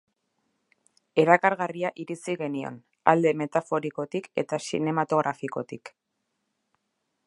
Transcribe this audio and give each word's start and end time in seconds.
Erakargarria 1.23 1.91
iritzi 2.05 2.35
genion, 2.41 2.81
alde 3.15 3.35
metaforikotik 3.45 4.31
eta 4.45 4.63
zinematografikotik. 4.71 5.95